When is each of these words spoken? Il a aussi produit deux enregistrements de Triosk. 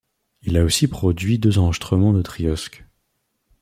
Il 0.41 0.57
a 0.57 0.63
aussi 0.63 0.87
produit 0.87 1.37
deux 1.37 1.59
enregistrements 1.59 2.11
de 2.11 2.23
Triosk. 2.23 2.85